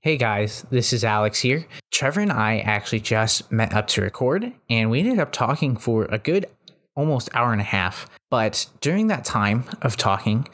Hey 0.00 0.16
guys, 0.16 0.64
this 0.70 0.92
is 0.92 1.02
Alex 1.02 1.40
here. 1.40 1.66
Trevor 1.90 2.20
and 2.20 2.30
I 2.30 2.60
actually 2.60 3.00
just 3.00 3.50
met 3.50 3.74
up 3.74 3.88
to 3.88 4.00
record, 4.00 4.52
and 4.70 4.92
we 4.92 5.00
ended 5.00 5.18
up 5.18 5.32
talking 5.32 5.76
for 5.76 6.04
a 6.04 6.18
good 6.18 6.46
almost 6.94 7.28
hour 7.34 7.50
and 7.50 7.60
a 7.60 7.64
half. 7.64 8.08
But 8.30 8.66
during 8.80 9.08
that 9.08 9.24
time 9.24 9.64
of 9.82 9.96
talking, 9.96 10.46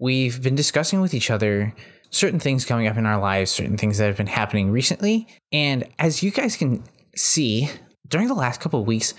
we've 0.00 0.42
been 0.42 0.56
discussing 0.56 1.00
with 1.00 1.14
each 1.14 1.30
other 1.30 1.72
certain 2.10 2.40
things 2.40 2.64
coming 2.64 2.88
up 2.88 2.96
in 2.96 3.06
our 3.06 3.20
lives, 3.20 3.52
certain 3.52 3.76
things 3.76 3.98
that 3.98 4.06
have 4.06 4.16
been 4.16 4.26
happening 4.26 4.72
recently. 4.72 5.28
And 5.52 5.86
as 6.00 6.24
you 6.24 6.32
guys 6.32 6.56
can 6.56 6.82
see, 7.14 7.70
during 8.08 8.26
the 8.26 8.34
last 8.34 8.60
couple 8.60 8.80
of 8.80 8.86
weeks, 8.88 9.14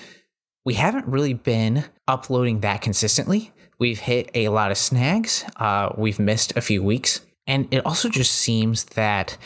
we 0.66 0.74
haven't 0.74 1.08
really 1.08 1.34
been 1.34 1.86
uploading 2.06 2.60
that 2.60 2.82
consistently. 2.82 3.54
We've 3.80 4.00
hit 4.00 4.30
a 4.34 4.50
lot 4.50 4.72
of 4.72 4.78
snags, 4.78 5.46
uh, 5.56 5.94
we've 5.96 6.20
missed 6.20 6.58
a 6.58 6.62
few 6.62 6.84
weeks. 6.84 7.22
And 7.48 7.74
it 7.74 7.86
also 7.86 8.10
just 8.10 8.34
seems 8.34 8.84
that 8.84 9.38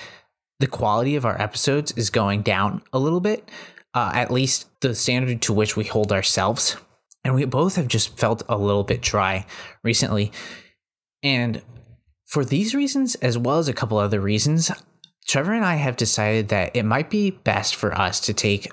the 0.59 0.67
quality 0.67 1.15
of 1.15 1.25
our 1.25 1.39
episodes 1.41 1.91
is 1.93 2.09
going 2.09 2.41
down 2.41 2.82
a 2.91 3.00
little 3.00 3.19
bit, 3.19 3.50
uh, 3.93 4.11
at 4.14 4.32
least 4.32 4.68
the 4.82 4.95
standard 4.95 5.41
to 5.43 5.54
which 5.54 5.75
we 5.75 5.83
hold 5.83 6.11
ourselves. 6.11 6.78
And 7.23 7.36
we 7.36 7.45
both 7.45 7.75
have 7.75 7.87
just 7.87 8.18
felt 8.18 8.43
a 8.50 8.57
little 8.57 8.83
bit 8.83 9.01
dry 9.01 9.45
recently. 9.83 10.31
And 11.21 11.61
for 12.25 12.43
these 12.43 12.75
reasons, 12.75 13.15
as 13.15 13.37
well 13.37 13.59
as 13.59 13.68
a 13.68 13.73
couple 13.73 13.97
other 13.97 14.19
reasons, 14.19 14.71
Trevor 15.28 15.54
and 15.54 15.64
I 15.64 15.75
have 15.75 15.95
decided 15.95 16.50
that 16.50 16.75
it 16.75 16.83
might 16.83 17.09
be 17.09 17.31
best 17.31 17.75
for 17.75 17.97
us 17.97 18.20
to 18.21 18.33
take 18.33 18.70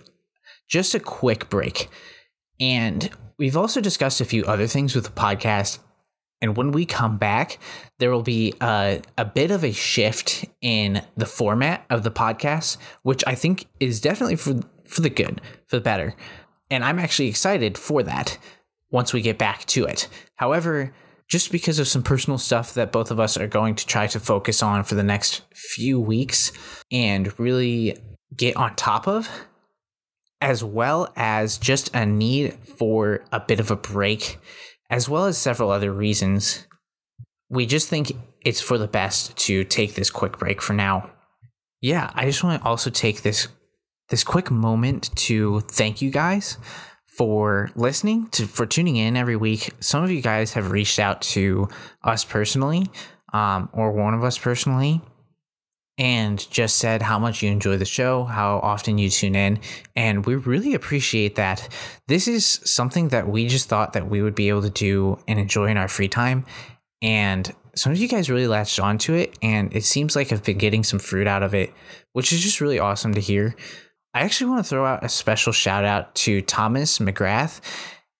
just 0.68 0.94
a 0.94 1.00
quick 1.00 1.48
break. 1.48 1.88
And 2.58 3.10
we've 3.38 3.56
also 3.56 3.80
discussed 3.80 4.20
a 4.20 4.24
few 4.24 4.44
other 4.44 4.66
things 4.66 4.94
with 4.94 5.04
the 5.04 5.10
podcast 5.10 5.78
and 6.40 6.56
when 6.56 6.72
we 6.72 6.86
come 6.86 7.18
back, 7.18 7.58
there 7.98 8.10
will 8.10 8.22
be 8.22 8.54
a, 8.60 9.02
a 9.18 9.24
bit 9.24 9.50
of 9.50 9.62
a 9.62 9.72
shift 9.72 10.46
in 10.62 11.02
the 11.16 11.26
format 11.26 11.84
of 11.90 12.02
the 12.02 12.10
podcast, 12.10 12.78
which 13.02 13.22
I 13.26 13.34
think 13.34 13.66
is 13.78 14.00
definitely 14.00 14.36
for, 14.36 14.60
for 14.86 15.02
the 15.02 15.10
good, 15.10 15.40
for 15.66 15.76
the 15.76 15.82
better. 15.82 16.14
And 16.70 16.84
I'm 16.84 16.98
actually 16.98 17.28
excited 17.28 17.76
for 17.76 18.02
that 18.04 18.38
once 18.90 19.12
we 19.12 19.20
get 19.20 19.38
back 19.38 19.66
to 19.66 19.84
it. 19.84 20.08
However, 20.36 20.94
just 21.28 21.52
because 21.52 21.78
of 21.78 21.86
some 21.86 22.02
personal 22.02 22.38
stuff 22.38 22.74
that 22.74 22.90
both 22.90 23.10
of 23.10 23.20
us 23.20 23.36
are 23.36 23.46
going 23.46 23.74
to 23.76 23.86
try 23.86 24.06
to 24.08 24.18
focus 24.18 24.62
on 24.62 24.82
for 24.82 24.94
the 24.94 25.02
next 25.02 25.42
few 25.54 26.00
weeks 26.00 26.52
and 26.90 27.38
really 27.38 27.96
get 28.34 28.56
on 28.56 28.74
top 28.76 29.06
of, 29.06 29.28
as 30.40 30.64
well 30.64 31.12
as 31.16 31.58
just 31.58 31.94
a 31.94 32.06
need 32.06 32.54
for 32.78 33.22
a 33.30 33.38
bit 33.38 33.60
of 33.60 33.70
a 33.70 33.76
break 33.76 34.38
as 34.90 35.08
well 35.08 35.26
as 35.26 35.38
several 35.38 35.70
other 35.70 35.92
reasons, 35.92 36.66
we 37.48 37.64
just 37.64 37.88
think 37.88 38.12
it's 38.44 38.60
for 38.60 38.76
the 38.76 38.88
best 38.88 39.36
to 39.36 39.64
take 39.64 39.94
this 39.94 40.10
quick 40.10 40.38
break 40.38 40.60
for 40.60 40.72
now. 40.72 41.10
Yeah, 41.80 42.10
I 42.14 42.26
just 42.26 42.44
want 42.44 42.60
to 42.60 42.68
also 42.68 42.90
take 42.90 43.22
this 43.22 43.48
this 44.08 44.24
quick 44.24 44.50
moment 44.50 45.14
to 45.14 45.60
thank 45.60 46.02
you 46.02 46.10
guys 46.10 46.58
for 47.16 47.70
listening 47.76 48.26
to 48.28 48.46
for 48.46 48.66
tuning 48.66 48.96
in 48.96 49.16
every 49.16 49.36
week. 49.36 49.70
Some 49.80 50.02
of 50.02 50.10
you 50.10 50.20
guys 50.20 50.52
have 50.54 50.72
reached 50.72 50.98
out 50.98 51.22
to 51.22 51.68
us 52.02 52.24
personally, 52.24 52.86
um, 53.32 53.70
or 53.72 53.92
one 53.92 54.14
of 54.14 54.24
us 54.24 54.36
personally, 54.36 55.00
and 56.00 56.50
just 56.50 56.78
said 56.78 57.02
how 57.02 57.18
much 57.18 57.42
you 57.42 57.50
enjoy 57.50 57.76
the 57.76 57.84
show, 57.84 58.24
how 58.24 58.58
often 58.60 58.96
you 58.96 59.10
tune 59.10 59.36
in, 59.36 59.60
and 59.94 60.24
we 60.24 60.34
really 60.34 60.72
appreciate 60.72 61.34
that. 61.34 61.68
This 62.08 62.26
is 62.26 62.46
something 62.64 63.08
that 63.08 63.28
we 63.28 63.46
just 63.46 63.68
thought 63.68 63.92
that 63.92 64.08
we 64.08 64.22
would 64.22 64.34
be 64.34 64.48
able 64.48 64.62
to 64.62 64.70
do 64.70 65.18
and 65.28 65.38
enjoy 65.38 65.66
in 65.66 65.76
our 65.76 65.88
free 65.88 66.08
time, 66.08 66.46
and 67.02 67.54
some 67.74 67.92
of 67.92 67.98
you 67.98 68.08
guys 68.08 68.30
really 68.30 68.48
latched 68.48 68.80
onto 68.80 69.12
it, 69.12 69.38
and 69.42 69.76
it 69.76 69.84
seems 69.84 70.16
like 70.16 70.32
I've 70.32 70.42
been 70.42 70.56
getting 70.56 70.84
some 70.84 70.98
fruit 70.98 71.26
out 71.26 71.42
of 71.42 71.54
it, 71.54 71.70
which 72.14 72.32
is 72.32 72.40
just 72.40 72.62
really 72.62 72.78
awesome 72.78 73.12
to 73.12 73.20
hear. 73.20 73.54
I 74.14 74.22
actually 74.22 74.50
want 74.50 74.64
to 74.64 74.68
throw 74.68 74.86
out 74.86 75.04
a 75.04 75.08
special 75.10 75.52
shout 75.52 75.84
out 75.84 76.14
to 76.16 76.40
Thomas 76.40 76.98
McGrath 76.98 77.60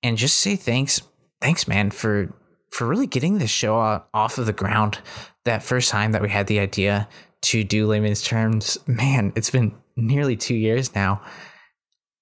and 0.03 0.19
just 0.19 0.37
say 0.37 0.55
thanks, 0.55 1.01
thanks, 1.41 1.67
man, 1.67 1.91
for 1.91 2.33
for 2.71 2.87
really 2.87 3.07
getting 3.07 3.39
this 3.39 3.51
show 3.51 3.75
off 4.15 4.39
of 4.39 4.47
the 4.47 4.53
ground 4.53 5.01
that 5.45 5.63
first 5.63 5.91
time 5.91 6.13
that 6.13 6.23
we 6.23 6.29
had 6.29 6.47
the 6.47 6.61
idea 6.61 7.09
to 7.43 7.65
do 7.65 7.87
layman's 7.87 8.23
terms, 8.23 8.79
man, 8.87 9.33
it's 9.37 9.51
been 9.51 9.75
nearly 9.97 10.37
two 10.37 10.55
years 10.55 10.95
now, 10.95 11.23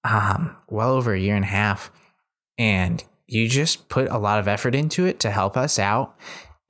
um, 0.04 0.56
well 0.68 0.92
over 0.92 1.12
a 1.12 1.20
year 1.20 1.36
and 1.36 1.44
a 1.44 1.48
half. 1.48 1.90
And 2.56 3.02
you 3.26 3.48
just 3.48 3.88
put 3.88 4.10
a 4.10 4.18
lot 4.18 4.38
of 4.38 4.48
effort 4.48 4.74
into 4.74 5.06
it 5.06 5.20
to 5.20 5.30
help 5.30 5.56
us 5.56 5.78
out 5.78 6.16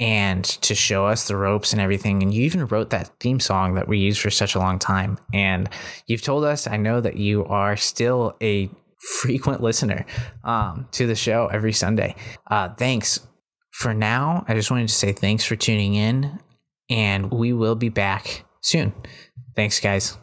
and 0.01 0.45
to 0.45 0.75
show 0.75 1.07
us 1.07 1.27
the 1.27 1.37
ropes 1.37 1.73
and 1.73 1.81
everything. 1.81 2.23
And 2.23 2.33
you 2.33 2.43
even 2.45 2.67
wrote 2.67 2.91
that 2.91 3.11
theme 3.21 3.41
song 3.41 3.75
that 3.75 3.89
we 3.89 3.99
used 3.99 4.21
for 4.21 4.31
such 4.31 4.55
a 4.55 4.59
long 4.59 4.79
time. 4.79 5.19
And 5.33 5.69
you've 6.07 6.23
told 6.23 6.45
us, 6.45 6.67
I 6.67 6.77
know 6.77 7.01
that 7.01 7.17
you 7.17 7.45
are 7.47 7.77
still 7.77 8.37
a 8.43 8.71
frequent 9.21 9.63
listener 9.63 10.05
um, 10.45 10.89
to 10.93 11.07
the 11.07 11.15
show 11.15 11.47
every 11.47 11.73
Sunday. 11.73 12.15
Uh, 12.49 12.69
thanks. 12.71 13.21
For 13.73 13.95
now, 13.95 14.45
I 14.49 14.55
just 14.55 14.73
wanted 14.73 14.89
to 14.89 14.95
say 14.95 15.13
thanks 15.13 15.45
for 15.45 15.55
tuning 15.55 15.95
in 15.95 16.41
and 16.89 17.31
we 17.31 17.53
will 17.53 17.75
be 17.75 17.89
back 17.89 18.45
soon. 18.61 18.93
Thanks, 19.55 19.81
guys. 19.81 20.17